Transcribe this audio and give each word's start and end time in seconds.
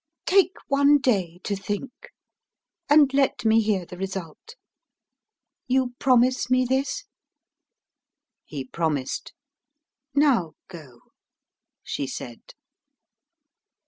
Take 0.25 0.55
one 0.67 0.97
day 0.97 1.39
to 1.43 1.55
think 1.55 1.91
and 2.89 3.13
let 3.13 3.45
me 3.45 3.61
hear 3.61 3.85
the 3.85 3.99
result. 3.99 4.55
You 5.67 5.93
promise 5.99 6.49
me 6.49 6.65
this?" 6.65 7.03
He 8.43 8.65
promised. 8.65 9.31
"Now 10.15 10.53
go," 10.67 11.01
she 11.83 12.07
said. 12.07 12.41